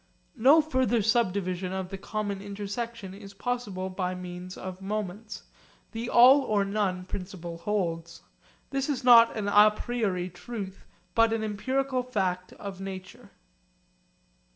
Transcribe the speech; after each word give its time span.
No 0.39 0.61
further 0.61 1.03
subdivision 1.03 1.73
of 1.73 1.89
the 1.89 1.97
common 1.99 2.41
intersection 2.41 3.13
is 3.13 3.35
possible 3.35 3.87
by 3.91 4.15
means 4.15 4.57
of 4.57 4.81
moments. 4.81 5.43
The 5.91 6.09
'all 6.09 6.41
or 6.41 6.65
none' 6.65 7.05
principle 7.05 7.59
holds. 7.59 8.23
This 8.71 8.89
is 8.89 9.03
not 9.03 9.37
an 9.37 9.45
à 9.45 9.75
priori 9.75 10.31
truth 10.33 10.87
but 11.13 11.31
an 11.31 11.43
empirical 11.43 12.01
fact 12.01 12.51
of 12.53 12.81
nature. 12.81 13.29